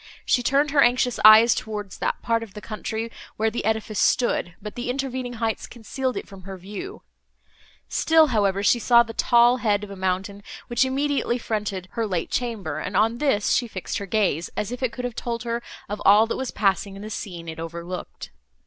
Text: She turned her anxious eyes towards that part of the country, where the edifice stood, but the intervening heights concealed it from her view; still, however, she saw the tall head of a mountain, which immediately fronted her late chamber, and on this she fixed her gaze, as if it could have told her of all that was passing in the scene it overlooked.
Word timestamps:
She 0.25 0.41
turned 0.41 0.71
her 0.71 0.81
anxious 0.81 1.19
eyes 1.23 1.53
towards 1.53 1.99
that 1.99 2.23
part 2.23 2.41
of 2.41 2.55
the 2.55 2.59
country, 2.59 3.11
where 3.37 3.51
the 3.51 3.63
edifice 3.65 3.99
stood, 3.99 4.55
but 4.59 4.73
the 4.73 4.89
intervening 4.89 5.33
heights 5.33 5.67
concealed 5.67 6.17
it 6.17 6.27
from 6.27 6.41
her 6.41 6.57
view; 6.57 7.03
still, 7.87 8.25
however, 8.33 8.63
she 8.63 8.79
saw 8.79 9.03
the 9.03 9.13
tall 9.13 9.57
head 9.57 9.83
of 9.83 9.91
a 9.91 9.95
mountain, 9.95 10.41
which 10.65 10.85
immediately 10.85 11.37
fronted 11.37 11.87
her 11.91 12.07
late 12.07 12.31
chamber, 12.31 12.79
and 12.79 12.97
on 12.97 13.19
this 13.19 13.51
she 13.53 13.67
fixed 13.67 13.99
her 13.99 14.07
gaze, 14.07 14.49
as 14.57 14.71
if 14.71 14.81
it 14.81 14.91
could 14.91 15.05
have 15.05 15.13
told 15.13 15.43
her 15.43 15.61
of 15.87 16.01
all 16.03 16.25
that 16.25 16.35
was 16.35 16.49
passing 16.49 16.95
in 16.95 17.03
the 17.03 17.11
scene 17.11 17.47
it 17.47 17.59
overlooked. 17.59 18.31